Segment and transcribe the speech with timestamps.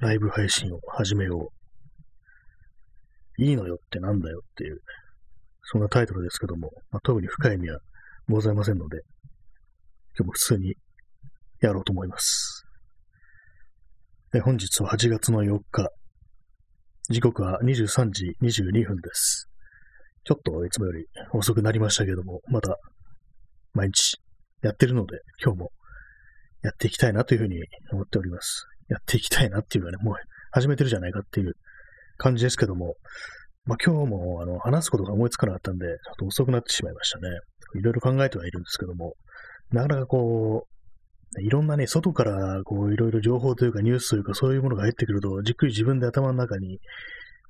[0.00, 1.52] ライブ配信を始めよ
[3.38, 3.42] う。
[3.42, 4.80] いいのよってなんだよっていう、
[5.62, 7.80] そんなタイトルですけども、まあ、特に深い意味は
[8.26, 9.02] ございませんので、
[10.18, 10.74] 今日も普通に
[11.60, 12.64] やろうと思います。
[14.42, 15.90] 本日は8月の4日、
[17.10, 19.50] 時刻は23時22分です。
[20.24, 21.04] ちょっといつもより
[21.34, 22.78] 遅くなりましたけども、また
[23.74, 24.16] 毎日
[24.62, 25.72] やってるので、今日も
[26.62, 27.58] やっていきたいなというふうに
[27.92, 28.66] 思っております。
[28.90, 30.14] やっていきたいなっていうかね、もう
[30.52, 31.54] 始めてるじゃないかっていう
[32.18, 32.96] 感じですけども、
[33.64, 37.28] まあ今日もあの話すことが思いつかなかったんで、ちょっと遅くなってしまいましたね。
[37.78, 39.14] いろいろ考えてはいるんですけども、
[39.70, 46.80] なかなかこう、いろんなね、外からこういろいろ情報というかニュースというかそういうものが入ってくると、じっくり自分で頭の中に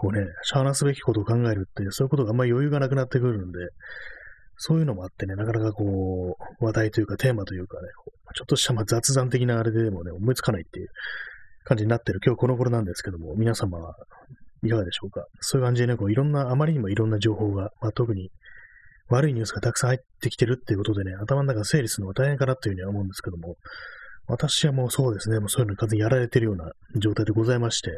[0.01, 3.59] こうね、話すべきことを考えるっていう、そういうことがあんまり余裕がなくなってくるんで、
[4.57, 7.89] そういうのもあってね、なかなかこう、話題というかテーマというかね、
[8.35, 10.89] ちょっとしたま雑談的なあれでもね、思いつかないっていう
[11.65, 12.21] 感じになってる。
[12.25, 13.95] 今日この頃なんですけども、皆様は
[14.63, 15.27] いかがでしょうか？
[15.41, 18.31] そういう感じでね、こういろんな、あまりにもいろんな情報が、まあ、特に
[19.09, 23.57] 悪いニュースがたくさん入ってきてるっていうことでね、頭の中整理するのが大変かなというふうには思うんですけども、
[24.27, 27.91] 私はもうそうですね、もうそういうのに完全にやられてるような状態でございまして、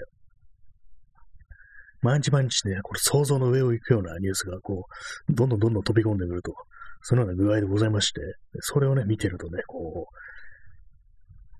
[2.01, 4.86] 毎日毎日ね、これ想像の上を行くようなニュースが、こ
[5.29, 6.55] う、どんどんどんどん飛び込んでくると、
[7.03, 8.20] そのような具合でございまして、
[8.61, 10.17] それをね、見てるとね、こう、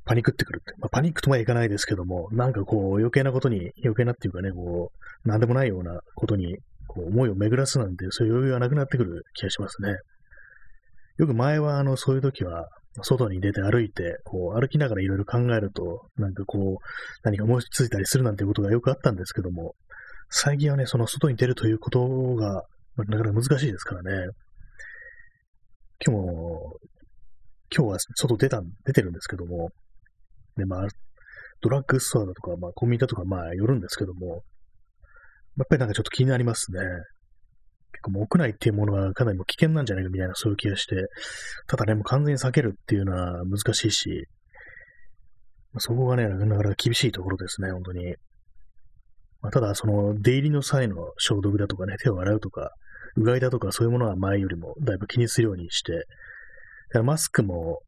[0.05, 0.75] パニックってくるって。
[0.79, 4.93] まあ、パニックとはいかないですけども、なんかこう、余計なことに、余計なっていうかね、こ
[5.25, 6.57] う、なんでもないようなことに、
[6.89, 9.97] こう、思いを巡らすなんて、そういう余裕がなくなってくる気がしますね。
[11.19, 12.69] よく前は、あの、そういう時は、
[13.03, 16.85] 外に出て歩いて、こう、歩きながらいろいろ考えると、なんかこう、
[17.23, 19.75] 何か思いついたりするなんていうことがよくあったんですけども、
[20.29, 22.65] 最近はね、その外に出るということが、
[22.97, 24.33] なかなか難しいですからね。
[26.05, 26.77] 今日も、
[27.75, 29.71] 今日は外出た、出てるんですけども、
[30.57, 30.87] で、まあ、
[31.61, 34.43] ドラッグストアだとか、まあ、コンビニだとか、まあ、寄るんですけども、
[35.59, 36.81] やっぱりなんかちょっと気になりますね。
[37.93, 40.97] 結構もう屋内っていうものはかなりも危険なんじゃないかみたいなそういう気がして、
[41.67, 44.27] ただね、もう完全に避けるっていうのは難しいし、
[45.73, 48.15] まあ、そこがね、なかなか厳しいところですね、本当に。
[49.41, 52.71] まあ、ただ、その、出入りの際の消毒だとかね、手を洗うとか、
[53.17, 56.05] うがいだとか、そういうものは前よりもだいぶ気にするようにして、
[57.03, 57.81] マスクも、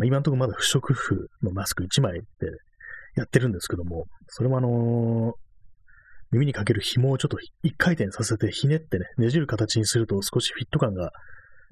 [0.00, 2.26] まあ、今のところまだ不織布のマスク1枚で
[3.16, 5.32] やってるんですけども、それもあのー、
[6.32, 11.10] 耳にかける紐をちょっと一回転させてひねってね、ねじる形にすると少しフィット感が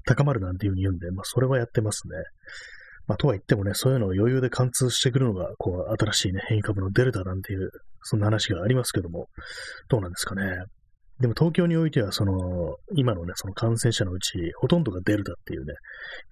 [0.05, 2.13] 高まるなんていう風に言うんで、まあそれはやってますね。
[3.07, 7.71] まあ、とは言ってもね、そういうのを余裕で貫通してくるのが、こう、新しいね、変異株のデルタなんていう、
[8.03, 9.29] そんな話がありますけども、
[9.87, 10.43] どうなんですかね。
[11.19, 15.73] でも東京においては、その、今のね、その感染者のうち、ほとんどがデルタっていうね、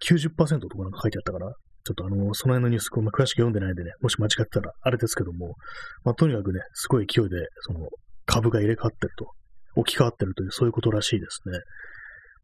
[0.07, 1.51] 90%とかなんか書いてあったかな。
[1.87, 5.55] ちょっとあの、その辺のニュース、まあ、詳しく読んでないんでね、もし間違ってたらあれですけども、
[6.03, 7.87] まあ、とにかくね、すごい勢いで、その、
[8.25, 9.31] 株が入れ替わってると、
[9.75, 11.59] 置き換わってるという、そういうことらしいですね。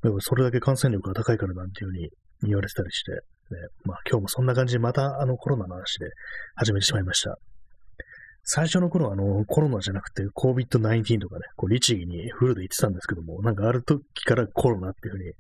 [0.03, 2.09] でもそれだけ感染力が高いからなんていうふうに
[2.43, 3.17] 言われてたりして、ね、
[3.85, 6.07] まあ今日もそんな感じでまたあのコロナの話で
[6.55, 7.37] 始めてしまいました。
[8.45, 15.31] 最初の頃はあのコロナじゃなくて COVID-19 とかね、こう律儀にフルで言ってたんですけども、なんかある時からコロナっていうふうに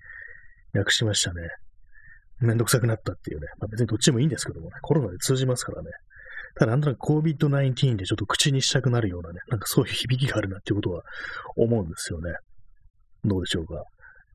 [0.79, 1.41] 訳しましたね。
[2.45, 3.47] めんどくさくなったっていうね。
[3.59, 5.89] まあ別にどっちもいいんですけどもね、コロナで通じますからね。
[6.55, 11.01] ただなんとなく COVID-19 でちょっと口にしたくなるようなね、なんかそういう響きがあるなっていうことは
[11.55, 12.31] 思うんですよね。
[13.25, 13.83] どうでしょうか。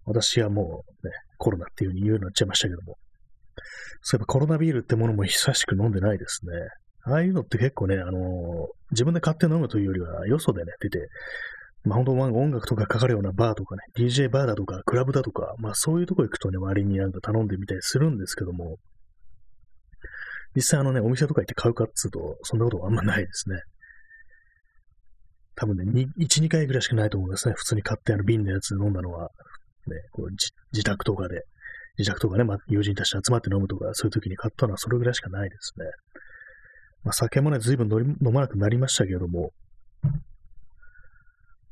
[0.05, 2.97] 私はもうね、コロナっていう風に言うようになっちゃいましたけども。
[4.03, 6.53] そういえばコロナビールってものも久しく飲んでないですね。
[7.05, 11.09] ああいうのって結構ね、あのー、自分で買って飲むというよりは、よそでね、出て、
[11.85, 18.77] まあ本当音楽とかかかるようなバーとかね、DJ バーだとか、クラブだとか、まあそういうとこ行くとね、割になんか頼んでみたりするんですけども、
[20.55, 23.61] 実際あのね、お店とか行って買うかっつうと、そんなことはあんまないですね。
[25.55, 27.55] 多分ね、1、2回ぐらいしかないと思うんですね。
[27.57, 29.31] 普通に買ってある瓶のやつ飲んだのは、
[29.87, 31.43] ね、こう自自宅とかで。
[31.99, 35.87] 自宅とかね、まあ、友人たちと集まって飲むとか、そういう時に買ったのはそれぐらいしかないですね。
[37.03, 39.51] まあ、酒もね、随分飲まなくなりましたけども、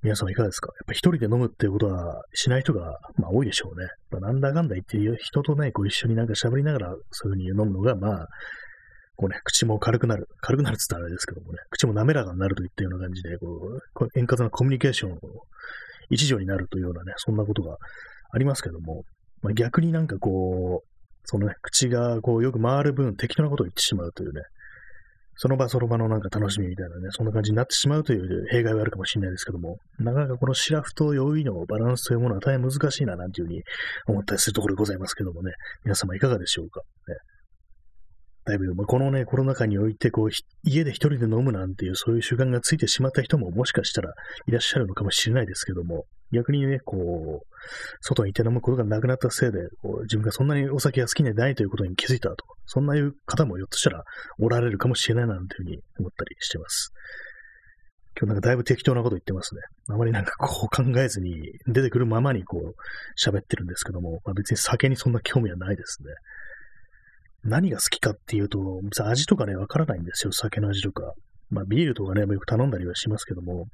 [0.07, 0.69] 皆さんいかがですか？
[0.69, 3.89] やっぱ一人で飲むっていうことはしない人が、まあ、多いでしょうね。
[4.13, 8.29] まあ、なんだかんだ言って人とね、こう一緒になんか喋りながらそういう風に飲むのが、まあ、
[9.17, 10.29] こうね、口も軽くなる。
[10.43, 15.19] 軽くなるって言ったらあれですけどもね、口も滑らかになるといったような感じで、こう、円滑なコミュニケーションを
[16.09, 17.77] 一助になるというようなね、そんなことが
[18.31, 19.03] ありますけども、
[19.43, 20.89] まあ、逆になんかこう、
[21.25, 24.43] そのね、口がこうよく回る分適当なことを言ってしまうというね、
[25.37, 33.63] その場その場のなんか楽しみみたいなね、そんな感じになってしまうという弊害はあるかもしれないですけども、なかなかこのシラフと酔いのバランスというものは大変難しいななんていうふうに
[34.07, 35.53] 思ったりするところでございますけどもね、
[35.85, 36.81] 皆様いかがでしょうか？
[37.09, 37.17] ね、
[38.47, 40.31] だいぶ、まあ、このね、コロナ禍において、こう、
[40.63, 44.13] 家で一人で飲むなんていう、そういう習慣がついてしまった人ももしかしたら
[44.47, 47.47] いらっしゃるのかもしれないですけども、逆にね、こう、
[48.01, 54.05] 外にいて飲むことがなくなったせいで、こう自分がそんなにお酒が好きでないということに気づいたと、そんないう方もひょっとしたら
[54.39, 56.93] おられるかもしれないなんていうふうに思ったりしてます。
[58.19, 59.61] 今日なんかだいぶ適当なこと言ってますね。
[59.89, 61.35] あまりなんかこう考えずに
[61.67, 62.75] 出てくるままにこう
[63.21, 66.09] 喋ってるんですけども、まあ、別に酒にそんな興味はないですね。
[67.47, 71.13] 何が好きかっていうと、味とかね、わからないんですよ、酒の味とか。
[71.49, 73.67] まあ、ビールとかね、よく頼んだりはしますけども、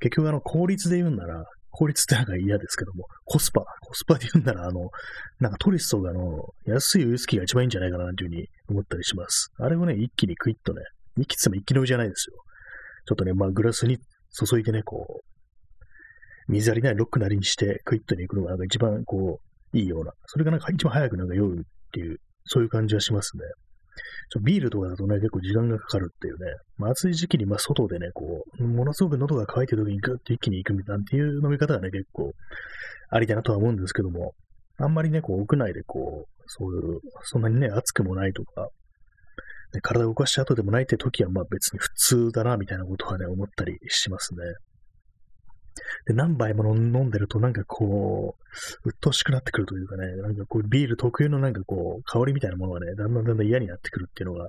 [0.00, 4.90] 結局あの、効率で言うんなら、効率ってなんか嫌ですけども、コスパ、コスパで言うんなら、あの、
[5.38, 9.50] なんかトリストがあの、安いウイスキーが一番いいんじゃないかなというふうに思ったりします。
[9.58, 10.82] あれをね、一気にクイッとね、
[11.16, 12.36] 一気っても一気飲みじゃないですよ。
[13.06, 13.98] ちょっとね、まあ、グラスに
[14.32, 15.24] 注いでね、こう、
[16.48, 19.40] 水ありないロックなりにしてクイッとに行くのがなんか一番こ
[19.72, 23.42] う、いいような、それがなんか一番早くなんか酔うっていうそういう感じはしますね。
[24.30, 32.32] ちょビールとかだとね、結構時間がかかるっていうね、まあ、暑い時期にまあ外でね、こう、ものすごく喉が渇いてる時にグッと一気に行くみたいなっていう飲み方がね、結構
[33.10, 34.32] ありだなとは思うんですけども、
[34.78, 38.68] あんまりね、こう、屋内でこう、そういう、そんなにね、暑くもないとか、
[39.74, 44.40] ね、体を動かした後でもないって時は、まあ別に普通だな、みたいなことはね、思ったりしますね。
[46.06, 54.48] で、何杯も飲んでるとなんかこう、鬱陶しくなってくるというかね、なんかこうビール特有のなんかこう、香りみたいなものがね、だんだんだんだん嫌になってくるっていうのが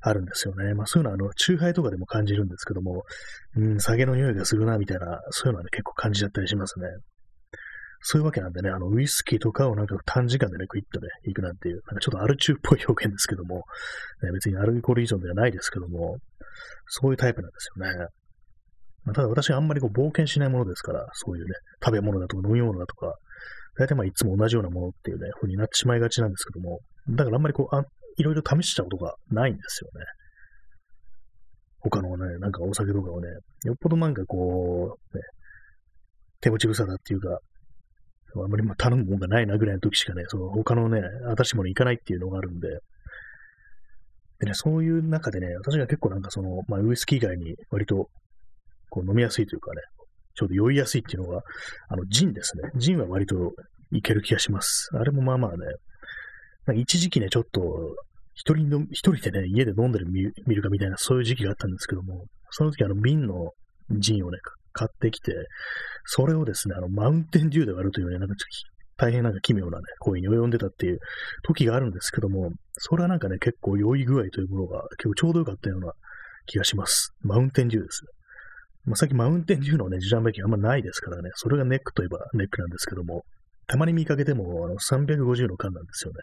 [0.00, 0.74] あるんですよね。
[0.74, 3.04] まあそういうのはあの、チューハイとかでも感じるんですけども、
[3.56, 6.86] うん、酒の匂いがするなみたいな、そういうのはね、結構感じちゃったりしますね。
[8.06, 13.64] そういうわけなんでね、あの、ウイスキーとかをなんか短時間でね、クイッとね、行くなんていう、なんかちょっとアル中っぽい表現ですけども、
[14.22, 16.18] ね、別にアルコール依存ではないですけども、
[16.86, 18.06] そういうタイプなんですよね。
[19.04, 21.50] まあ、ただ私はあんまりこう冒険しないものですから、そういうね、
[21.84, 23.14] 食べ物だとか飲み物だとか、
[23.78, 26.80] 大体まあいつも同じようなものっていうね、風になってしまいがちなんですけども、
[27.10, 27.82] だからあんまりこう、あ
[28.16, 30.06] いろいろ試したことがないんですよね。
[31.80, 33.28] 他のね、なんかお酒とかをね、
[33.64, 35.22] よっぽどなんかこう、ね、
[36.40, 37.38] 手持ち無沙汰っていうか、
[38.36, 41.00] あんまりまあ頼むもんがないなぐらいの時しかね、その他のね、
[41.36, 42.68] 新しいもの行かないっていうのがあるんで、
[44.40, 48.08] でね、そういう中でね、私が結構なんかその、まあ、ウイスキー以外に割と
[48.94, 49.80] こう飲みやすいというかね、
[50.36, 51.42] ちょうど酔いやすいっていうのが、
[51.88, 52.70] あの、ジンですね。
[52.76, 53.34] ジンは割と
[53.90, 54.88] いける気がします。
[54.94, 55.56] あれもまあまあね、
[56.66, 57.60] なんか一時期ね、ちょっと、
[58.34, 60.22] 一人の、一人でね、家で飲んでる見
[60.54, 63.50] るかみたいな、そういう時期があったんですけども、その時あの瓶の
[63.90, 64.38] ジンをね、
[64.72, 65.32] 買ってきて、
[66.04, 68.34] それをですね、あの、マウンテンデューで割るというね、なんか
[68.96, 70.98] 大変なんか奇妙なね、行為に及んでたっていう
[71.42, 75.92] 時があるんですけども、それはなんかね、結構酔い具合というものが結構ちょうどよかったような
[76.46, 77.14] 気がします。
[77.22, 78.13] マウンテンデューですね。
[78.84, 83.22] まあ、さっきマウンテンデューのね、ジャンベキあんまないですからね、それがネックといえばネックなんですけども、
[83.66, 86.18] たまに見かけても、あの、350の缶なんですよね。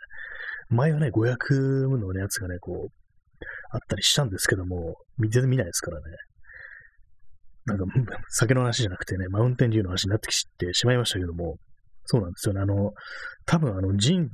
[0.69, 2.91] 前はね、500のやつがね、こう、
[3.71, 6.03] あったりしたんですけども、全然見ないですからね。
[7.65, 7.85] なんか、
[8.29, 11.57] 酒の話じゃなくてね、マウンテンデューの話になってきてしまいましたけども、
[12.05, 12.61] そうなんですよね。
[12.61, 12.91] あの、
[13.45, 14.29] 多分あの、ジン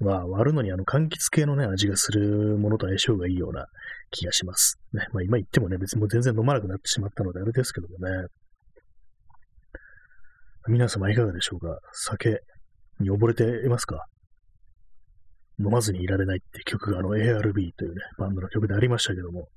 [0.00, 3.66] は割るのにあの、柑橘系のね、味がするものと相性がいいような
[4.10, 4.78] 気がします。
[4.92, 5.06] ね。
[5.12, 8.26] まあ今言ってもね、別にもう全然飲まなくなってしまったのであれですけどもね。
[10.68, 11.78] 皆様いかがでしょうか？
[11.92, 12.40] 酒
[13.00, 14.04] に溺れていますか？
[15.58, 19.48] 飲まずにいられないって曲があの ARB というね、バンドの曲でありましたけども、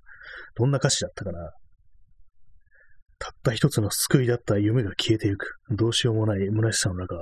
[0.56, 1.52] どんな歌詞だったかな？
[3.20, 5.58] たった一つの救いだった夢が消えてゆく。
[5.70, 7.16] どうしようもない虚しさの中、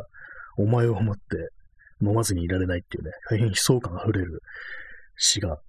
[0.57, 1.21] お前を思って
[2.01, 4.41] 飲まずにいられないっていうね、大変悲壮感あふれる
[5.17, 5.59] 詩が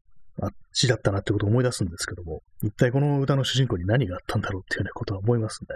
[0.43, 5.69] あっちだったなってことを思い出すんですけども、一体この歌の主人公に何があったんだろうっていうね、ことは思いますね。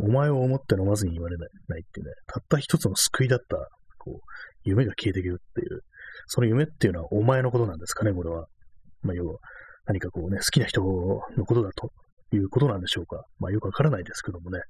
[0.00, 3.56] お前を思って飲まずに言われないっていうね、たった一つの救いだった、
[3.98, 4.18] こう、
[4.64, 5.82] 夢が消えていくっていう、
[6.26, 8.46] その夢っていうのはお前のことなんですかね、これは。
[9.02, 9.38] まあ、要は、
[9.86, 11.90] 何かこうね、好きな人のことだと
[12.32, 13.24] いうことなんでしょうか。
[13.38, 14.60] まあ、よくわからないですけどもね。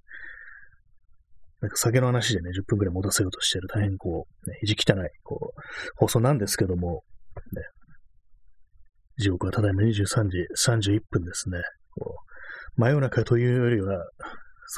[1.60, 5.60] なんか酒の話でね、10分くらい持たせようとしてる大変こう、ね、意地汚い、こう、
[5.96, 7.02] 放送なんですけども、
[7.52, 7.62] ね、
[9.18, 11.58] 時刻はただいま23時31分ですね。
[11.90, 14.04] こう真夜中というよりは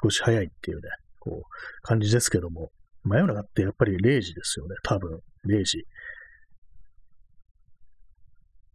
[0.02, 0.82] 少し早いっていうね、
[1.18, 2.70] こう、感じですけども、
[3.04, 5.20] 真夜中ってやっぱり0時ですよね、多分。
[5.46, 5.84] 0時。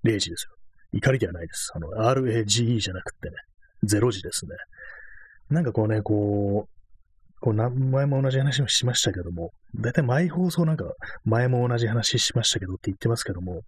[0.04, 0.56] 0時ですよ。
[0.94, 1.72] 怒りではないです。
[1.74, 3.36] あの、RAGE じゃなくてね、
[3.84, 4.52] 0時ですね。
[5.50, 6.75] なんかこうね、こう、
[7.46, 10.86] こう何前も同じ話をしましたけども、だいたい毎放送なんか、
[11.26, 13.62] 前も同じ話しましたけどって言ってますけども、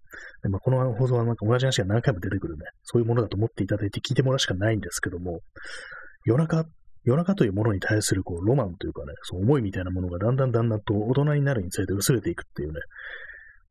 [0.50, 5.38] まあ、この放送はなんか同じ話が何回も出てくるね、そういうものだと思っていただいて聞いてもらうしかないんですけども、
[6.24, 6.64] 夜中、
[7.04, 12.80] 夜中というものに対するこうロマンというかね、そう思いみたいなものがだんだんだんだんと大人になるにつれて薄れていくっていうね、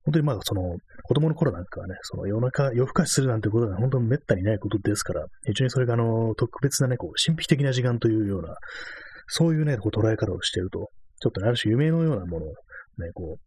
[0.05, 8.55] 本当にまあその子供の頃なんかはね、その夜中、夜更かしするなんてことは本当に滅多にないことですから、非常にそれがあの、特別なね、こう、神秘的な時間というような、
[9.27, 13.39] そういうね、こう捉え方をしてると、ちょっとね、ある種夢のようなものを、ね、こう、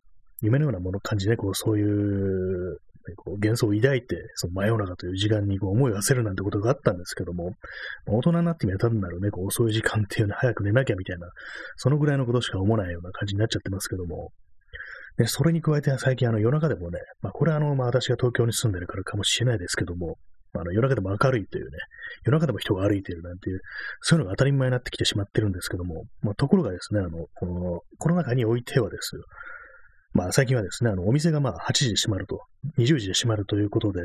[0.42, 7.54] 夢のようなもの感じで、こう、そういう、ねこう幻想を抱いて、その真夜中という時間にこう思いを馳せるなんてことがあったんですけども、
[8.06, 11.28] 大人になってみれば単なるね、こう遅い時間っていうのは早く寝なきゃみたいな、
[11.76, 14.32] そのぐらいのことしか思わないような感じになっちゃってますけども、
[15.16, 20.18] で、それに加えて最近あの夜中でもね、まあこれはあの、まあ私が東京に住んでるからかもしれないですけども、
[20.54, 21.70] あの夜中でも明るいというね、
[22.24, 23.60] 夜中でも人が歩いているなんていう、
[24.00, 29.22] そういうのが当たり前になってきてしまってるんですけども、まあところがですね、あの、この、コロナ禍においてはですよ、
[30.12, 32.40] まあ最近はですね、あの、お店がまあ8時で閉まると、
[32.78, 34.02] 20時で閉まるということで、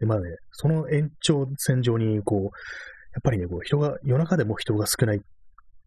[0.00, 2.52] で、まあね、その延長線上に、こう、やっ
[3.22, 5.20] ぱりね、こう、人が、夜中でも人が少ない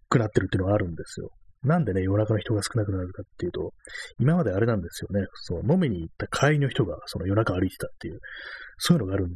[0.09, 1.29] くなってるっていうのがあるんですよ。
[1.63, 3.73] なんでね、夜中の人が少なくなるかっていうと、
[4.19, 8.19] 今まであれなんですよね、その飲みに行った帰りの人がその夜中歩いてたっていう、
[8.79, 9.35] そういうのがあるん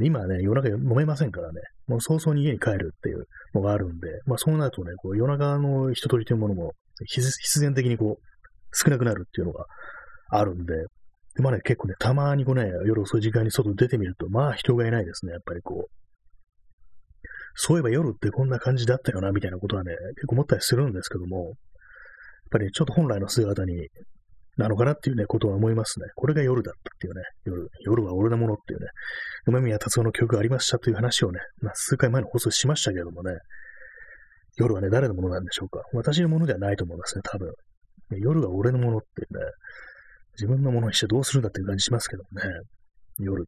[0.00, 6.72] 今はね、夜中飲めませんからね、もう早々に家に帰るっていうのがあるんで、まあそうなるとね、こう夜中の人取りというものも
[7.06, 8.22] 必然的にこう、
[8.72, 9.66] 少なくなるっていうのが
[10.30, 10.74] あるんで、
[11.36, 15.90] でまあね、結構ね、たまにこうね、夜遅い時間に外出てみると、まあ人がいないですね、やっぱりこう。
[17.56, 21.54] そういえば夜ってこんな感じだったよな、みたいなことはね、結構思ったりするんですけども、やっ
[22.50, 23.88] ぱり、ちょっと本来の姿に
[24.56, 26.06] なのかなっていうね、ことは思いますね。
[26.14, 28.86] これが夜だったっていうね、夜、夜は俺のものっていうね、
[29.46, 33.32] 梅宮達夫の曲がありましたという話をね、まあ、数回前の放送しましたけどもね、
[34.56, 35.82] 夜はね、誰のものなんでしょうか。
[35.92, 37.52] 私のものではないと思いますね、多分。
[38.10, 39.40] 夜が俺のものってね、
[40.36, 42.60] 自分のものにしてどうするんだっていう感じしますけどもね、
[43.18, 43.44] 夜。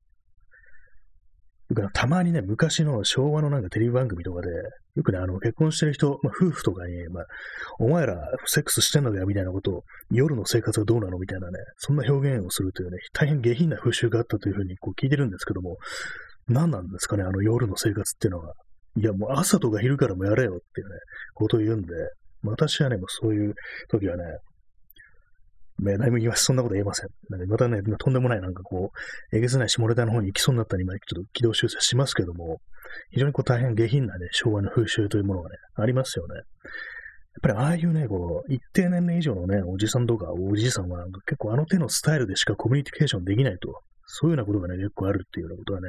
[1.92, 4.48] たまにね、昔の昭和のなんかテレビ番組とかで、
[4.96, 7.24] よくね、あの、結婚してる人、まあ、夫婦とかに、まあ、
[7.78, 15.76] お前らセックスしてんのかよみたいなことを、夜の生活はどうなのみたいなね、そんな表現をするというね、大変下品な風習があったというふうにこう聞いてるんですけども、
[16.48, 18.54] 何なんですかね、あの夜の生活っていうのは。
[18.96, 20.94] いや、もう朝とか昼からもやれよっていうね、
[21.34, 21.88] ことを言うんで、
[22.42, 23.54] 私はね、もうそういう
[23.90, 24.24] 時はね、
[25.80, 26.44] ね何も言います。
[26.44, 27.10] そんなこと言えません。
[27.28, 28.90] なんかまたね、とんでもないなんかこ
[29.32, 32.60] う、えげつない下ネタの方に行きそうになったり、今ちょっと軌道修正しますけども、
[33.10, 36.36] 非常にこう大変下品なね、昭和の風習というものがね、ありますよね。
[36.36, 36.44] やっ
[37.42, 43.68] ぱりああいうね、こう、一定年齢以上のね、おじさんとかおじいさんは、結構あの手のスタイルでしかコミュニケーションできないと、
[44.06, 45.88] そういうようなことがね、結構あるっていうようなことはね、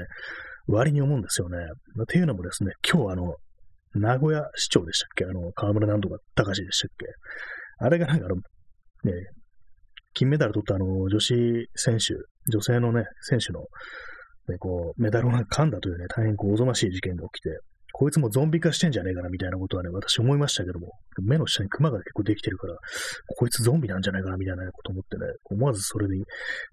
[0.67, 1.57] 割に思うんですよね。
[2.01, 3.35] っていうのもですね、今日あの、
[3.95, 5.23] 名古屋市長でしたっけ？
[5.23, 7.05] あの、河村なんとか高橋でしたっけ？
[7.79, 8.41] あれがなんかあの、ね、
[10.13, 12.15] 金メダル取ったあの、女子選手、
[12.51, 13.61] 女性のね、選手の、
[14.51, 17.59] ね、こう、メダルを噛んだというね、大変こう、おぞましい事件が起きて、
[17.93, 22.75] こいつもゾンビ化してんじゃねえかな、みたいなことはね、私思いましたけども、目の下にクマが結構できてるから、
[23.35, 26.23] こいつゾンビなんじゃないかな、みたいなこと思ってね、思わずそれに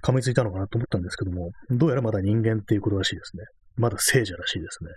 [0.02, 3.45] 噛みついたのかなと思ったんですけども、どうやらまだ人間っていうことらしいですね。
[3.76, 4.90] まだ聖者らしいですね。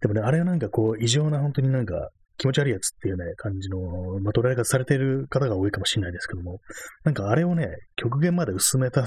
[0.00, 3.78] でもね、あれはなんかこう、異常な本当になんか気持ち悪いやつっていうね、感じの、
[4.20, 6.60] まあ、捉え方されている方が多いかもしれないですけども、
[7.04, 9.06] なんかあれをね、極限まで薄めた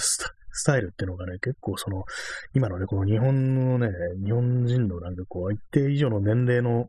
[0.52, 2.04] スタイルっていうのがね、結構その、
[2.54, 3.90] 今のね、この日本のね、
[4.24, 6.88] 日本人のなんかこう、一定以上の年齢の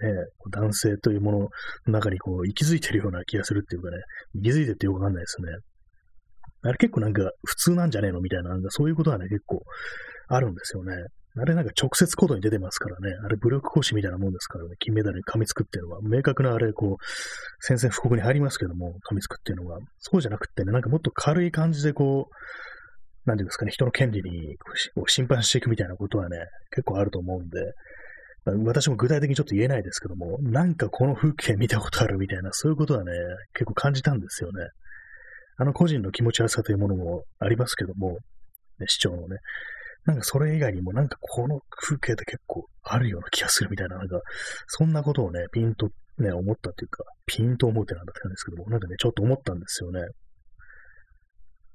[0.00, 0.08] ね、
[0.50, 1.48] 男性というものの
[1.86, 3.98] 中にこう、息づいてるような気がするっていうかね、
[4.34, 5.48] 息づいてってよくわかんないですね。
[6.64, 9.62] あれ結構なんか普通なんじゃねえのみたいな、なんかそういうことはね、結構
[10.28, 10.94] あるんですよね。
[11.40, 13.16] あれなんか直接コードに出てますからね。
[13.24, 14.70] あれ武力行使みたいなもんですからね。
[14.78, 17.04] 金メダルに噛みつくっていうのは、明確なあれ、こう、
[17.60, 22.34] 宣戦布告に入りますけども、噛みつくっていうのが、そうじゃなくってね、なんかもっと軽い感じでこう、
[23.24, 24.56] なんていうんですかね、人の権利に
[25.06, 26.38] 審判していくみたいなことはね、
[26.70, 27.60] 結構あると思うんで、
[28.64, 33.12] 私も具体的にちょっと言えないですけども、なんかこの風景見たことあるみたいな、そういうことはね、
[33.54, 34.66] 結構感じたんですよね。
[35.58, 38.18] あの個人の気持ち悪さというものもありますけども、
[38.80, 39.36] ね、市長のね、
[40.04, 44.20] なんかそれ以外にもなんかこの風景って結構あるような気がするみたいな、なんか、
[44.66, 50.00] そんなことをね、ピンとね、思ったっていうか、ピンと思うってなんだって感じですけども、なんかね、ちょっと思ったんですよね。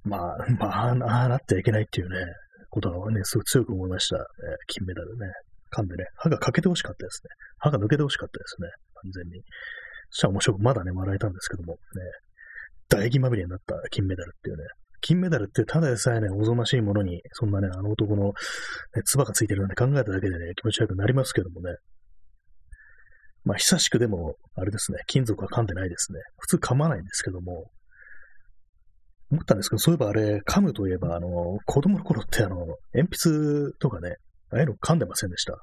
[0.08, 0.92] まあ、まあ、あ
[1.24, 2.16] あなってはいけないっていうね、
[2.70, 4.18] ことはね、すごい強く思いました。
[4.18, 4.24] えー、
[4.68, 5.28] 金メダルね。
[5.76, 7.30] 噛んでね、歯が欠けてほしかったですね。
[7.58, 8.70] 歯が抜けてほしかったですね。
[9.04, 9.42] 完全に。
[10.10, 11.80] そしたら面白くまだね、笑えたんですけども、ね、
[12.90, 14.64] 唾液まみれになった金メダルっていうね、
[15.02, 18.34] 金メダルってただでさえね、おぞましいものに、そんなね、あの男の、ね、
[19.06, 21.76] 唾がついてるなんて考えただけでね、気持ち悪くなりますけどもね。
[23.44, 26.20] まあ、久しくでも、あれですね、金属は噛んでないですね。
[26.38, 27.70] 普通噛まないんですけども、
[29.32, 31.28] 思ったんですけど、そういえばあれ、噛むといえば、あの、
[31.66, 32.58] 子供の頃ってあの、
[32.94, 34.16] 鉛筆とかね、
[34.52, 35.58] ああいうの噛んでませんでした。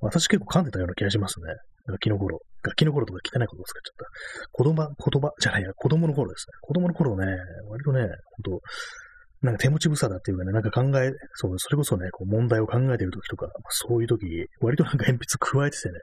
[0.00, 1.54] 私結構噛んでたような気がしますね。
[1.88, 2.38] ガキの頃。
[2.62, 4.06] ガキの頃とか汚い言葉使っちゃっ
[4.54, 4.64] た。
[4.64, 6.52] 言葉、言葉じゃないや、子供の頃ですね。
[6.60, 7.26] 子供の頃ね、
[7.68, 8.60] 割とね、ほんと、
[9.42, 15.98] なんか手持ち無沙汰っていうかね、なんか考え、そう、それこそね、こう問題を考えてる時とか、まあ、そういう時、割となんか鉛筆加えててね、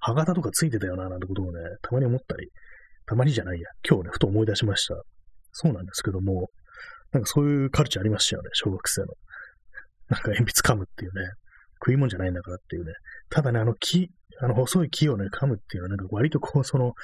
[0.00, 2.48] 歯型とかついてたよな、なんてことをね、たまに思ったり、
[3.06, 4.96] たまにじゃないや、今日ね、ふと思い出しました。
[5.52, 6.48] そうなんですけども、
[7.12, 9.08] なんかそういうカルチャーありましたよね、小学生の。
[10.08, 11.30] なんか鉛筆噛むっていうね、
[11.80, 12.92] 食い物じゃないんだからっていうね。
[13.30, 16.94] ただね、あの木、あの細い木をね、噛むっていうのは、なんか割とこう、その、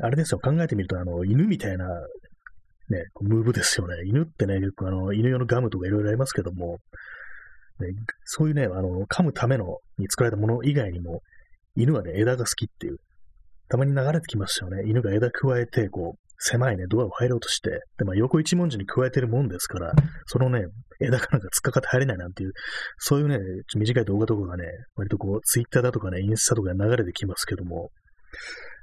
[0.00, 1.86] あれですよ、考えてみると、あの、犬みたいな
[2.90, 3.96] ね、ムーブですよね。
[4.06, 6.78] 犬ってね、よくあの、犬用のガムとかいろいろありますけども、
[7.80, 7.88] ね、
[8.24, 11.22] そういうね、あの、噛むためのに作られたもの以外にも、
[11.76, 12.98] 犬はね、枝が好きっていう、
[13.68, 14.88] たまに流れてきますよね。
[14.88, 19.92] 犬が枝加えて、こう、狭いね、ドアを入ろうとして、で、まあ、横一文字に加えてるもんですから、
[20.26, 20.66] そのね、
[21.00, 22.52] 枝がなんか突っかかって入れないなんていう、
[22.98, 23.38] そういうね、
[23.76, 24.64] 短い動画とかがね、
[24.94, 27.90] 割とこう、ツイッターだとかね、インスタとかで流れてきますけども、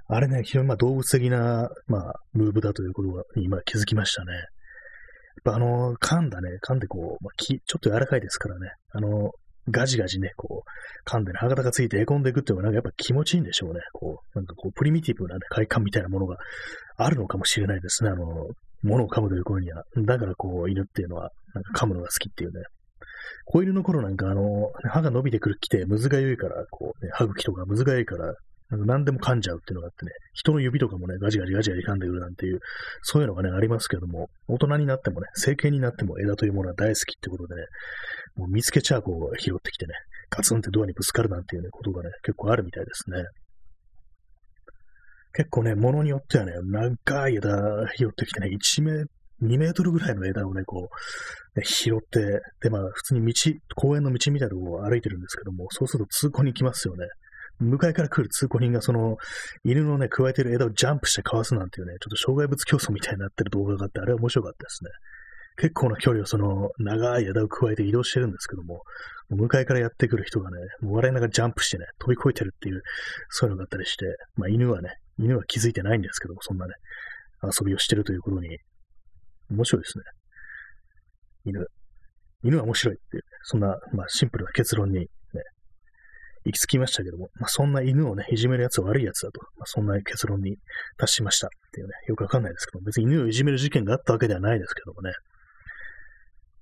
[0.08, 4.34] あれね、非常にまあ動物的な、まあ、ムーブだということに今気づきましたね。
[4.34, 4.44] やっ
[5.44, 9.32] ぱあの、噛んだね、噛んでこう、まあ、ちょっと柔らかいですからね、あの、
[9.70, 13.80] ガジガジね、こう、噛んでね、歯型がついてへこんでいくっていうのがなんかやっぱ気持ちいいんでしょうね。
[13.94, 16.38] こう、なんかこう、プリミティブな、ね、快感みたいなものが
[16.98, 18.12] あるのかもしれないですね。
[18.12, 18.26] あの、
[18.84, 19.84] 物を噛むという頃には。
[20.06, 22.64] だからこう、犬っていうのは、なんか噛むのが好きっていうね。
[23.46, 28.34] 子犬の頃なんかあの、歯が伸びてくるきて、むずがゆいから、こう、ね、歯茎とかむずがゆいから、
[28.70, 32.60] なんか何でも噛んじゃうっていうのがあってね、人の指とかもね、ガジガジガジガジ噛んでくるなんていう、
[33.04, 37.62] そういうのがね、ありますけども、大人になってもね、成形になっても枝というものは大好きってことでね、
[38.36, 39.94] もう見つけちゃうこう拾ってきてね、
[40.30, 43.24] ガツンってドアにぶつかるなんていうね、ことがね、結構あるみたいですね。
[45.34, 47.50] 結構ね、物によってはね、長い枝
[47.98, 49.04] 拾ってきてね、1メ
[49.44, 50.90] 2メートルぐらいの枝をね、こ
[51.56, 57.06] う、ね、拾って、で、まあ、普通に道、公園の道みたいなところを歩いてるんですけども、そうすると通行に来ますよね。
[57.60, 59.18] 向かいから来る通行人がその、
[59.64, 64.90] 犬のね、加えてる枝をジャンプしてかわすなんていうね、ちょっと障害物競争みたいになってる動画があって、あれは面白かったですね。
[65.58, 68.82] 結構な距離をその、長い枝を加えて移動してるんですけども、
[69.30, 72.82] もう向かいからやってくる人がね、もう笑いながらジャンプしてね、飛び越えてるっていう、
[73.30, 76.74] そういうのがあったりして、まあ犬はね、犬は気づいてないんですけども、そんなね、
[77.44, 78.58] 遊びをしてるということに、
[79.50, 80.04] 面白いですね。
[81.46, 81.66] 犬。
[82.44, 85.08] 犬は面白いっていう、そんな、まあシンプルな結論に
[86.46, 90.58] 行き着きましたけども、まあ、そんな犬をね、いじめるやつは悪いやつだと、まあ、そんな結論に
[90.98, 95.12] 達しましたっていうね、よくわかんないですけど別に犬をいじめる事件があったわけではないですけどもね。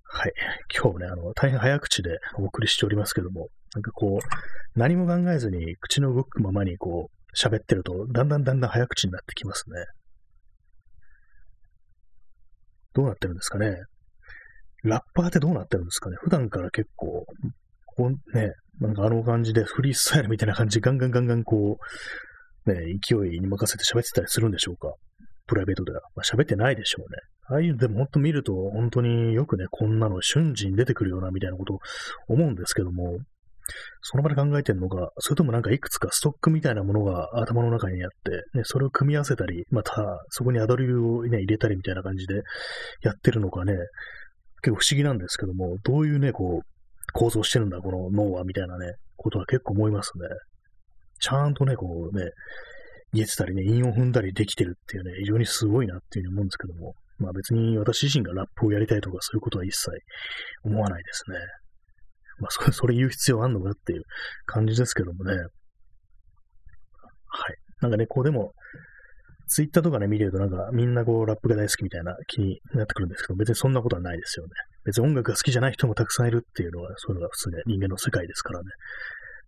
[0.06, 0.34] はい。
[0.74, 9.76] 今日ね、あの、大変早口でお送りしておりますけども、なんかこう、何も考えずに口の動くままにこう、喋ってると、だんだんだんだん早口になってきますね。
[12.93, 13.76] どうなってるんですかね。
[14.84, 16.17] ラッパーってどうなってるんですかね。
[16.22, 17.26] 普段から結構、
[17.86, 21.78] こうね、なんかあの感じでフリースタイルみたいな感じでガンガンガンガンこ
[22.67, 24.93] う、ね、勢いに任せて喋ってたりするんでしょうか。
[25.48, 26.02] プライベートでは。
[26.15, 27.17] まあ、喋ってないでしょうね。
[27.50, 31.80] ああいうでも本当見ると、本当によくね、こんなの瞬時に出てくるようなみたいなことを
[32.28, 33.17] 思うんですけども、
[34.02, 42.41] その場で考えてるのか、それともなんかいくつかストックみたいなものが頭の中にあって、ね、それを組み合わせたり、またそこにアドリブをね、入れたりみたいな感じで
[43.02, 43.74] やってるのかね、
[44.62, 46.67] 結構不思議なんですけども、どういうね、こう、
[47.12, 50.28] 構造してるんだ、この脳は、みたいなね、ことは結構思いますね。
[51.20, 52.32] ちゃんとね、こうね、
[53.13, 59.92] 言えてたりね、韻を踏んだりできてるっていうね、非常にすごいなっていうふうに思うんですけども、まあ別に私自身がラップをやりたいとかそういうことは一切
[60.63, 61.38] 思わないですね。
[62.39, 64.04] まあそれ、それ言う必要あんのかっていう
[64.46, 65.34] 感じですけどもね。
[65.34, 65.46] はい。
[67.82, 68.54] なんかね、こうでも、
[69.48, 74.52] ツイッターとかね、見てるとなんかみんなこうラップが大好きみたいな気になってくるんですけど、別にそんなことはないですよね。
[74.86, 78.65] 別に音楽が好きじゃない人もたくさんいるっていうのは、そういうのが普通ね、人間の世界ですからね。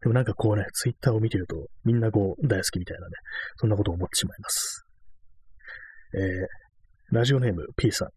[0.01, 3.11] でもなんかこうね、ツイッターを見てると、みんなこう大好きみたいなね、
[3.57, 4.85] そんなことを思ってしまいます。
[6.13, 8.09] えー、ラジオネーム P さん。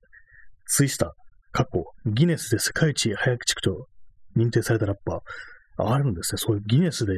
[0.66, 1.10] ツイスター、
[1.52, 3.86] 過去、ギネスで世界一早口と
[4.36, 5.20] 認定されたラッパー。
[5.78, 6.38] あるんですね。
[6.38, 7.12] そういうギネスで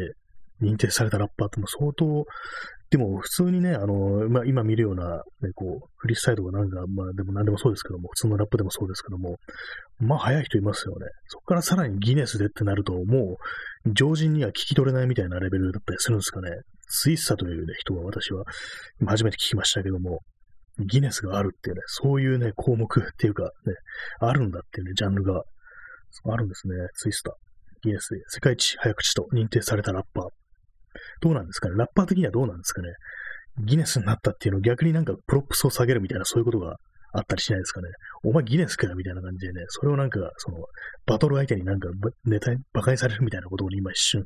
[0.62, 2.24] 認定されたラッパーっても相当
[2.90, 9.36] でも、普通にね、あの、まあ、今見るような、ね、こう、フリースタイルとかなんか、まあ、でも何でもそうですけども、普通のラップでもそうですけども、
[10.00, 11.06] まあ、早い人いますよね。
[11.28, 13.36] そこからさらにギネスでってなると、も
[13.86, 16.50] う、常人には聞き取れないみたいなレベルだったりするんですかね。
[16.88, 18.44] スイッサというね、人は私は、
[19.00, 20.18] 今初めて聞きましたけども、
[20.80, 23.48] ギネスがあるっていうね、そういうね、項目っていうか、ね、
[24.18, 25.42] あるんだっていうね、ジャンルが、
[26.24, 27.36] あるんですね、ツイスタ。
[27.82, 30.39] ギネスで世界一早口と認定されたラッパー。
[31.20, 31.74] どうなんですかね？
[31.76, 32.88] ラッパー的にはどうなんですかね？
[33.64, 36.76] ギネスになったっていうのを逆になんかプロップスを下げるみたいなそういうことが
[37.12, 37.88] あったりしないですかね？
[38.22, 40.58] お前ギネスかよみたいな感じでね、それをなんか、その、
[41.06, 41.88] バトル相手になんか
[42.24, 44.22] ネタ、馬鹿にされるみたいなことを今一瞬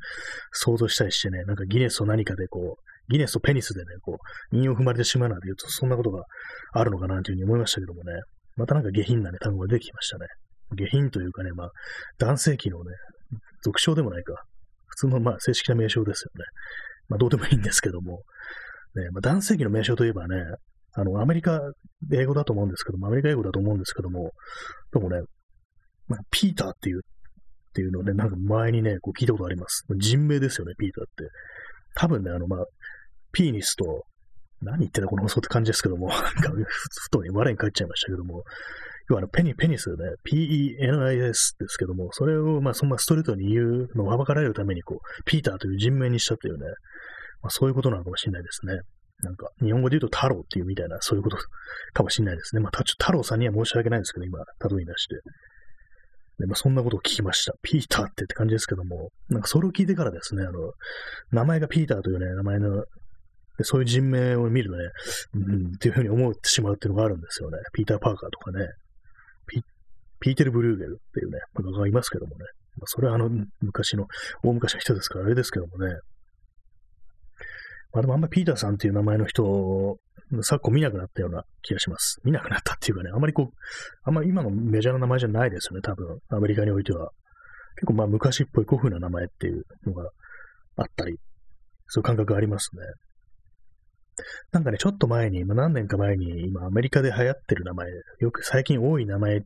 [0.52, 4.18] 想像したりしてね、なんかギネスと何かでこう、ギネスとペニスでね、こ
[4.52, 6.24] う、韻を踏まれてしまうなんて言うと、そんなことが
[6.72, 8.12] あるのかなというふうに思いましたけどもね、
[8.56, 10.26] またなんか下品なね、単語が出てきましたね。
[10.76, 11.70] 下品というかね、まあ、
[12.18, 12.90] 男性器のね、
[13.62, 14.42] 俗称でもないか。
[14.96, 16.44] 普通の、まあ、正式な名称ですよね。
[17.08, 18.22] まあ、どうでもいいんですけども。
[18.94, 20.36] ね、まあ、男性器の名称といえばね、
[20.92, 21.60] あの、アメリカ、
[22.12, 24.30] 英語だと思うんですけども、アメリカ英語だと思うんですけども、
[24.92, 25.22] でもね、
[26.06, 27.00] まあ、ピーターっていう、っ
[27.74, 29.84] ていうのをね、なんか前にね、こう聞いたことあります。
[29.96, 31.28] 人名ですよね、ピーターって。
[31.96, 32.64] 多分ね、あの、まあ、
[33.32, 34.04] ピーニスと、
[34.62, 38.44] 何言ってんだこの放送って感じですけども、なんか、ふとね、我に返っちゃいましたけども、
[39.08, 46.66] 要はあの、ペニ、ペニスね、P-E-N-I-S ですけども、それを、まあ、そんなストレートに言うのをはばかられるために、こう、ピーターという人名にしたというね、
[47.42, 48.80] まあ、そういうことなのかもしれないですね。
[49.22, 51.36] なんか、日本語で言うと太郎っていうみたいな、そういうこと
[51.92, 52.62] かもしれないですね。
[52.62, 54.44] まあ、太郎さんには申し訳ないんですけど、今、例
[54.82, 55.16] え出して。
[56.38, 57.54] で、まあ、そんなことを聞きました。
[57.62, 60.72] ピーターってって感じですけども、なんかそれを聞いてからですね、あの、
[61.30, 62.84] 名前がピーターというね、名前の、
[63.56, 64.84] でそういう人名を見るとね、
[65.34, 67.58] うん、っていうふうに思ってしまうっていうのがあるんですよね。
[67.72, 68.66] ピーター・パーカーとかね、
[69.46, 69.62] ピ
[70.20, 72.44] ピーテル・ブルーゲルっていうね、画がいますけどもね、
[72.76, 73.28] まあ、それはあの、
[73.60, 74.06] 昔の、
[74.42, 75.94] 大昔の人ですからあれですけどもね、
[77.92, 79.98] まあでもあんまりピーターさんっていう名前の人を
[80.42, 82.20] 昨今見なくなったような気がします。
[82.24, 83.56] 見なくなったっていうかね、あんまりこう、
[84.02, 87.10] あんまり今のメジャーな名前じゃないですよね、多分、アメリカにおいては。
[87.76, 90.08] 結構まあ昔っぽい古風な名前っていうのが
[90.76, 91.18] あったり、
[91.86, 92.82] そういう感覚がありますね。
[94.52, 97.88] なんかね、ちょっと前に、ま、何年か前に、今アメリカで流行ってる名前、
[98.20, 99.40] よく最近多い名前っ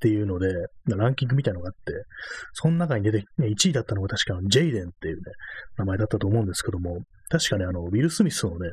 [0.00, 0.48] ていうので、
[0.86, 1.92] ランキングみたいなのがあって、
[2.52, 5.22] その中に出て、ね、1位だったのが確かジェイデンっていうね、
[5.78, 8.70] 名前だったと思うんですけども、確かね、あの、ウィル・スミスのね、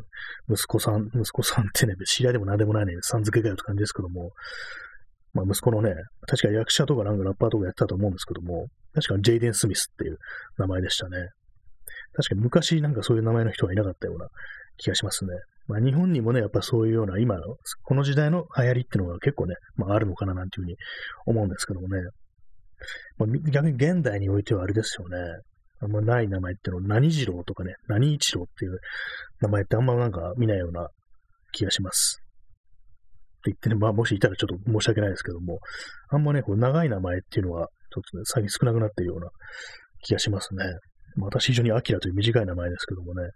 [0.50, 4.32] 息子さん、息子さんってね、知り合いでも何でもないね、さん付けかよって感じですけども、
[5.34, 5.93] まあ、息子のね、
[6.28, 10.17] 確か役者とかなんかラッパーとかやってたと思うんですけども、確かジェイデン・スミスっていう
[10.58, 11.30] 名前でしたね。
[12.13, 14.28] 確かに昔なんかそういう名前の人はいなかったような
[14.80, 15.32] 気がしますね。
[15.68, 17.42] まあ、日本にもね、やっぱそういうような今の、
[17.84, 20.76] この時代の流行りっていうのが結構ね、まあ、あるのかななんていうふうに
[21.28, 22.02] 思うんですけどもね。
[23.18, 25.18] まあ、逆に現代においてはあれですよね。
[25.82, 28.80] あんまない名前っていうの何次郎とかね、何一郎っていう
[29.42, 30.88] 名前ってあんまなんか見ないような
[31.52, 32.22] 気がします。
[32.22, 35.60] って言ってね、まあもしいたらちょっと申し訳ないですけども、
[36.10, 39.30] あんまね、こう長い名前っていうのは、ちょっとね、最近少なくなっているような
[40.02, 40.65] 気がしますね。
[41.18, 43.30] 私非常にアキラという短い名前ですけどもね、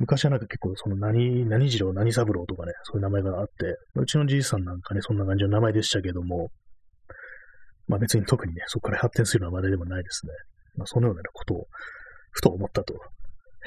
[0.00, 6.48] 昔はなんか結構その何、何次郎、何三郎とかね、そういう名前があって、うちのじいさんなんかね、そんな感じの名前でしたけども、
[7.86, 10.32] まあ別に特にね、そこから発展するような名前でもないですね。
[10.76, 11.66] まあ、そのようなことを、
[12.30, 12.94] ふと思ったと。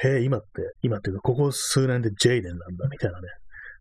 [0.02, 0.48] へえ、今って、
[0.82, 3.28] 今っていうか、ここ数年でジェイデンなんだ、みたいなね、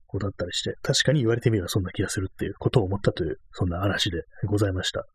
[0.07, 5.07] ことだったりして、確かに言われてみればそんな気がするっていうことを思ったという、そんな話でございました。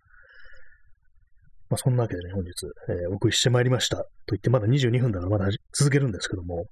[1.70, 2.50] まあ、そんなわけでね、本日、
[2.90, 3.98] えー、お送りしてまいりました。
[3.98, 6.66] と言って、まだ22分だからまだ続けるんですけども、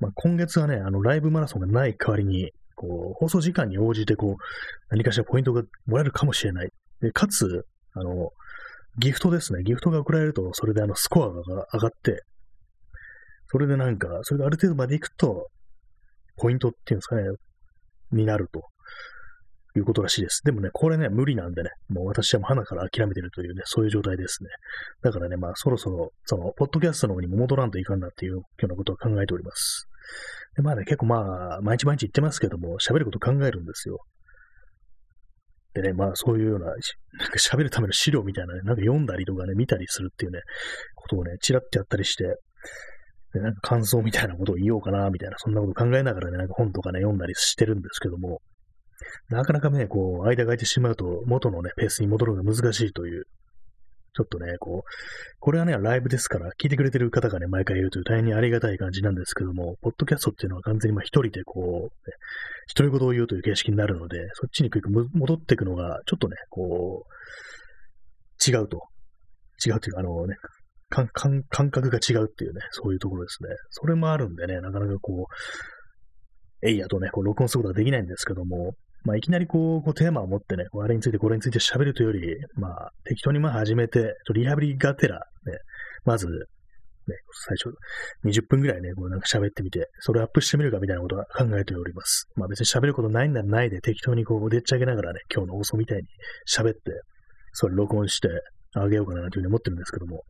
[0.00, 4.36] まあ、今月はね、あの、ライブマラソンがない代わりに、こう、放送時間に応じて、こう、
[4.88, 6.70] 何かしらポイントがもらえるかもしれない。
[7.00, 8.30] で、かつ、あの、
[8.98, 9.62] ギフトですね。
[9.62, 12.24] ギフトが送られると、それであの、スコアが上がって、
[13.52, 15.48] それでなんか、それがある程度までいくと、
[16.36, 17.22] ポイントっていうんですかね、
[18.12, 18.62] になると
[19.76, 20.42] いうことらしいです。
[20.44, 24.50] でもね、これね、無理なんでね、もう私はもう花から諦めてるというね、そういう状態ですね。
[25.02, 29.89] だからね、まあ、そろそろ、その、ポッドキャストの方にも戻らんといかんなっていうようなことを考えております。
[30.56, 33.98] でまあね、結構まあ、毎日毎日言ってますけども、喋ること考えるんですよ。
[35.74, 36.80] でね、まあそういうような、なんか
[37.38, 40.40] 喋るための資料みたいなね、なんか読んだりとかね、見たりするっていうね、
[40.96, 42.24] ことをね、ちらっとやったりして、
[43.32, 48.40] で、なんか感想みたいなことを言おうかな、みたいな、そんなこと考えながらね、なんか本とかね、読んだりしてるんですけども、
[49.28, 53.24] なかなかね、こう、間が空いてしまうと、元のね、ペースに戻るのが難しいという
[54.14, 54.90] ちょっとね、こう、
[55.38, 61.90] これはね、ライブですから、聞いてくれてる方がね、毎回いるという大変にありがたい感じなんですけども、ポッドキャストっていうのは完全にまあ一人でこう、ね、
[62.74, 64.70] 独り言を言うという形式になるので、そっちに
[65.14, 68.82] 戻っていくのが、ちょっとね、こう、違うと。
[69.64, 70.36] 違うというか、あのね、
[70.88, 71.08] 感
[71.48, 73.50] 感覚が違うっていうね、そういうところですね。
[73.70, 75.26] それもあるんでね、なかなかこ
[76.62, 85.22] う、えいやとね、こう録音することができないんですけども、まあ、いきなりこう、こうテーマを持ってね、あれについてこれについて喋るというより、まあ、適当にまあ始めて、リハビリがてら、ね、
[86.04, 87.74] まず、ね、最初、
[88.24, 92.28] 20分ぐらいね、こうなんか喋ってみて、それをアップしてみるかみたいなことは考えております。
[92.36, 96.04] まあ別に喋ることないんならないで、適当にこう、でっち上げながらね、今日の放送みたいに
[96.48, 96.80] 喋って、
[97.52, 98.28] それ録音して
[98.74, 100.22] あげようかなというふうに思ってるんですけども、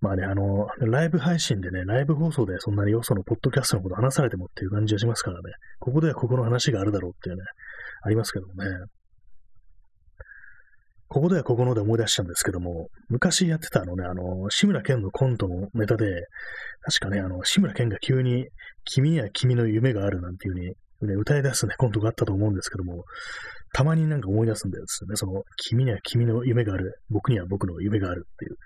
[0.00, 7.42] まあね、あの、ライブ配信でね、ライブ放送でそんなによそのポッドキャストのこと話されてもっていう感じがしますからね、ここではここの話があるだろうっていうね、
[8.04, 8.70] ありますけどもね。
[11.08, 16.06] ここではここので思い出したんですけども、昔やってたあのね、あの、志村けんのコントのネタで、
[16.82, 18.48] 確かね、あの、志村けんが急に、
[18.84, 20.74] 君には君の夢があるなんていう風に、
[21.08, 23.04] ね、歌い出すね、コントがあったと思うんですけども、
[23.72, 25.16] たまになんか思い出すんですよね。
[25.16, 28.56] その、君には君の夢がある、僕には僕の夢があるっていう。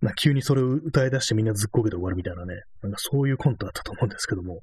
[0.00, 2.54] ま、急にそれを歌い出してみんなずっこけて終わるみたいなね。
[2.82, 4.60] なんかそういうコントあったと思うんですけども、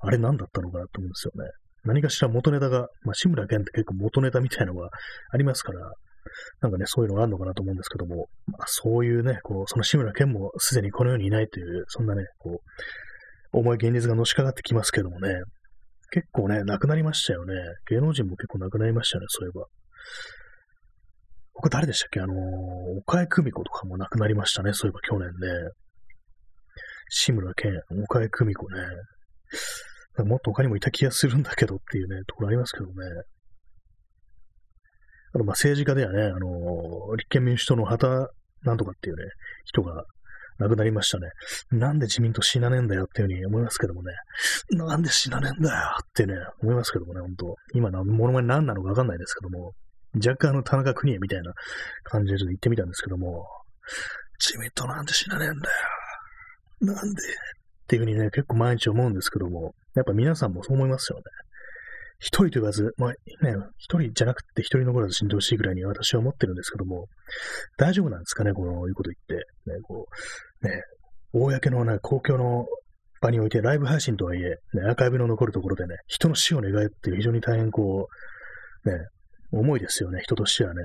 [0.00, 1.50] あれ何だったのかなと思うんですよね。
[1.84, 4.88] 何かしら元ネタが、まあ、志村けんって結構元ネタみたいなのが
[5.30, 5.92] ありますから、
[6.60, 12.60] なんかね、そういうのがあるのかなと思うんですけども、まあ、そういうね、こう、その志村けんもすでにこの世にいないという、そんなね、こ
[13.52, 15.42] う、重い現実がのしかかってきますけどもね、
[16.10, 17.54] 結構ね、亡くなりましたよね。
[17.90, 19.66] 芸能人も結構亡くなりましたね、そういえば。
[21.54, 22.20] 僕誰でしたっけ？
[22.20, 22.36] あのー、
[22.98, 25.70] 岡江久美子とかも亡くなりましたね、そういえば去年ね。
[27.10, 28.80] 志村けん、岡江久美子ね。
[30.18, 32.92] もっと他にもいた気がするんだけどっていうね、ところありますけどね。
[35.34, 38.30] あと、ま、政治家ではね、あの、立憲民主党の旗
[38.62, 39.24] なんとかっていうね、
[39.64, 40.04] 人が
[40.58, 41.28] 亡くなりましたね。
[41.72, 44.12] なんで自民党死なねえんだよっていうふうに思いますけどもね。
[44.70, 47.56] なんで死なねえんだよってね、思いますけどもね、ほんと。
[47.74, 49.72] 今の物まね何なのかわかんないですけども、
[50.14, 51.52] 若干あの田中邦衛みたいな
[52.04, 53.44] 感じでちょっと言ってみたんですけども、
[54.38, 55.76] 自民党なんで死なねえんだよ。
[56.80, 57.00] なんで？
[57.00, 61.24] っていうふうにね、結構毎日思うんですけども、やっぱ皆さんもそう思いますよね。
[62.18, 63.16] 一人と言わず、まあね、
[63.78, 67.06] 一人じゃなくて一人残らず死んでほしいぐらいに私は思ってるんですけども、
[67.76, 69.46] 大丈夫なんですかね、このいうこと言って。
[69.70, 70.06] ね、こ
[70.62, 70.82] う、ね、
[71.32, 72.66] 公のね、公共の
[73.20, 78.08] 場においてライブ配信とはいえ、ね、アーカイブの残るところでね、人の死を願うっていう非常に大変こ
[78.84, 78.96] う、ね、
[79.52, 80.82] 重いですよね、人としてはね。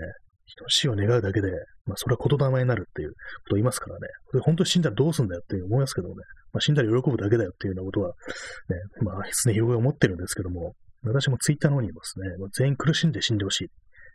[0.68, 1.50] 死を願うだけで、
[1.86, 3.16] まあ、それは言霊になるっていうこ
[3.50, 4.08] とを言いますからね。
[4.34, 6.16] で本当に死んだらどうすんだよって思いますけどね。
[6.52, 13.68] まあ、死んだら喜ぶだけだよっていうようなことは、ね、まあ、常に広が思ってるんですけども、私もツイッターの方にもですね、全員苦しんで死んでほしい。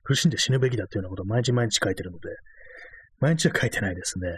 [0.05, 2.29] 苦しんで死ぬべきだっていうようなことを毎日毎日書いてるので、
[3.21, 4.29] 毎日は書いてないですね。
[4.29, 4.35] ま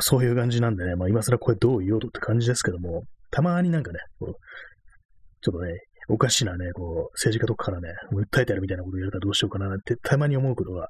[0.00, 5.72] あ、そういう感じなんでね、まあ今更これどう言おうとって感じですけども、たまになんかね、ちょっとね、
[6.08, 10.88] おかしなね、こう、政治家とかからね、訴えてやるみたいなことを言われたらどうしようかなってたまに思うことが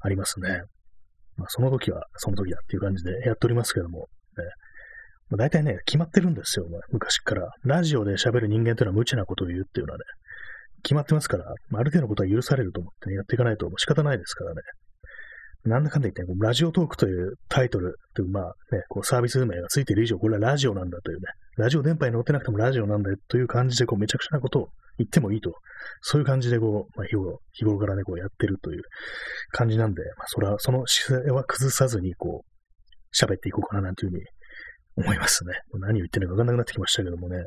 [0.00, 0.60] ありますね。
[1.36, 4.44] まあその時はその時だっていう感じでやっておりますけども、ね、
[5.30, 7.48] まあ、大体ね、決まってるんですよ、昔から。
[7.64, 10.04] ラジオで喋る人間というのは無茶なことを言うっていうのはね、
[10.82, 14.62] 決まってますから、まあ、ある程度のことは許されると思って、ね、やっていかないと仕方ないですからね。
[15.64, 21.22] なんだかんだ言って、ね、ラジオトークというタイトルという、まあね、こうサービス名がついている以上、これはラジオなんだというね、
[21.58, 25.52] ラジオ電波に乗ってなくてもラジオなんだという感じで、こうめちゃくちゃなことを言ってもいいと、
[26.00, 28.82] そういう感じでこう、まあ、日頃日頃からね、こうやってるという
[29.50, 34.24] 感じなんで、まあ、それは、その姿勢は崩さずに、こう、喋っていこうかななんていうふうに
[34.96, 35.54] 思いますね。
[35.80, 37.44] 何を言ってるのかわかんなくなってきましたけどもね。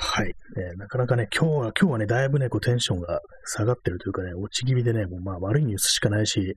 [0.00, 0.26] はい。
[0.26, 0.32] ね、
[0.76, 6.54] なかなかね、今日は、今日はね、だいぶね、こうテンションが下がってるというかね、落ち気味でね、もうまあ悪いニュースしかないし、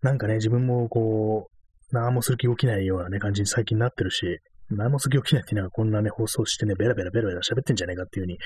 [0.00, 1.57] なんかね、自分もこう、
[1.92, 8.38] 何もする気起きないようなね、感じに最近なってるし、何もする気起きないっていうのはこんなね、放送してね、ベラベラベラベラ喋ってんじゃねえかっていうふうに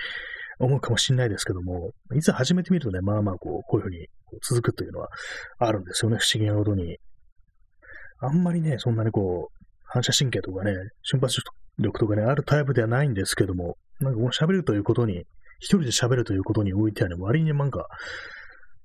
[0.60, 4.06] 思うかもしれないですけども、いざ始めてみるとね、まあまあこう、こういうふうに
[4.42, 5.08] 続くというのは
[5.58, 6.98] あるんですよね、不思議なことに。
[8.20, 11.40] あんまりね、そんなにこう、反射神経とかね、瞬発
[11.78, 15.24] 力とかね、あるタイプではないんですけども、なんかこの喋るということに、
[15.58, 17.86] 一人で喋るということにおいてはね、割になんか、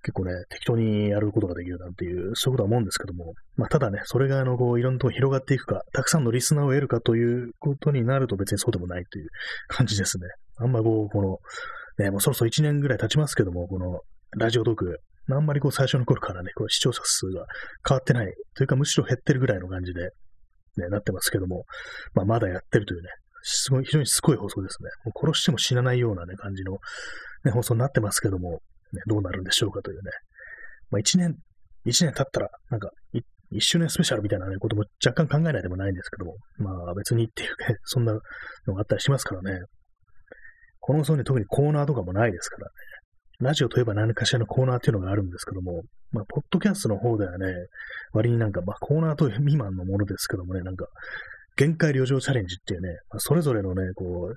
[0.08, 9.28] 結構ね、適当にやることができるなんていう、そういうことは思うんですけども、まあ、ただね、それがあの、こう、いろんなとこ広がっていくか、たくさんのリスナーを得るかということになると別にそうでもないという
[9.68, 10.28] 感じですね。
[10.60, 11.40] あんまこう、この、
[12.02, 14.00] ね、もうそろそろ1年ぐらい経ちますけども、この、
[14.38, 17.46] ラジオトーク、あんまりこう最初の頃からね、こう視聴者数が
[17.86, 20.12] 変わってない、というかむしろ減ってるぐらいの感じで、
[20.78, 21.66] ね、なってますけども、
[22.14, 23.10] まあまだやってるというね、
[23.42, 24.90] すごい、非常にすごい放送ですね。
[25.06, 26.78] もう殺しても死なないようなね、感じの、
[27.44, 28.62] ね、放送になってますけども、
[28.94, 30.12] ね、どうなるんでしょうかというね。
[30.92, 31.36] まあ一年、
[31.86, 32.90] 一年経ったら、なんか、
[33.52, 39.62] 一周年スペシャルみたいな、ね、ことも若干考えないでもないんですけども、まあ別にっていうね、 そんなのがあったりしますからね。
[40.80, 42.72] この放送に特にコーナーとかもないですからね。
[43.40, 47.54] ラジオといえば何かしらのコーナーっていうのがあるんですけども、まあ、ポッドキャストの方ではね、
[48.14, 50.88] 割になんか、まあ、コーナーという未満のものですけどもね、なんか、
[51.56, 54.36] 限界旅情チャレンジっていうね、まあ、それぞれのね、こう、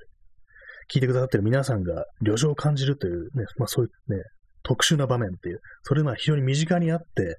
[0.93, 4.23] 聞いてくださってる皆さんが旅情を感じるというね、まあ、そういうね、
[4.71, 7.39] 特殊な場面っていう、それが非常に身近にあって、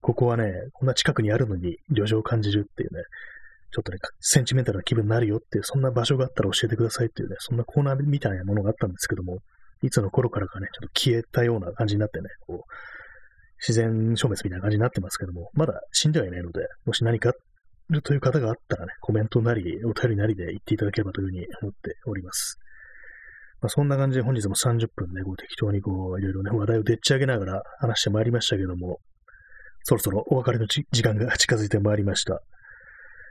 [0.00, 3.02] ここはね、こんな近くにあるのに旅情を感じるっていうね、
[3.72, 9.40] ちょっとね、センチメンタルな気分になるよっていう、そんな場所があったら教えてくださいっていうね、そんなコーナーみたいなものがあったんですけども、
[9.82, 12.58] いつの頃からかね、ちょっと消えたような感じになってね、こう、
[13.60, 17.32] 自然消滅みたいな感じになってますけども、まだ死んではいないので、もし何かあ
[17.92, 22.58] るという方があったらね、コメントなり、お便りなりで言っていただければというふうに思っております。
[23.60, 29.00] まあ、そんな感じで本日も30分ね、こう適当にこう、いろいろね、話題をでっち上げながら話してまいりましたけども、
[29.84, 32.42] そろそろお別れの時間が 近づいてまいりました。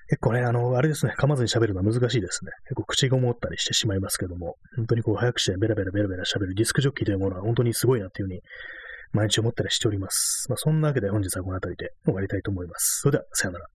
[0.07, 2.51] 結構ね、あの、あれですね、噛まずに喋るのは難しいですね。
[2.65, 8.41] 結構口ごもったりしてしまいますけども、本当にこう早くしてベラベラベラベラ喋るディスクジョッキーというものは本当にすごいなっていうふうに
[9.13, 10.45] 毎日思ったりしております。
[10.49, 13.01] まあそんなわけで本日はこの辺りで終わりたいと思います。
[13.01, 13.65] それでは、さよなら。